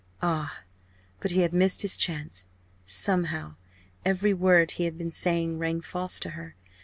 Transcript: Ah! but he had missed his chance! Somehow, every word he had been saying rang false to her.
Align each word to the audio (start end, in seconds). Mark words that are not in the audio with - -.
Ah! 0.23 0.61
but 1.19 1.29
he 1.29 1.41
had 1.41 1.53
missed 1.53 1.83
his 1.83 1.95
chance! 1.95 2.47
Somehow, 2.85 3.53
every 4.03 4.33
word 4.33 4.71
he 4.71 4.85
had 4.85 4.97
been 4.97 5.11
saying 5.11 5.59
rang 5.59 5.79
false 5.79 6.19
to 6.21 6.31
her. 6.31 6.55